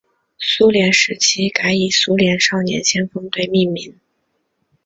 [0.39, 3.99] 苏联时期改以苏联少年先锋队命名。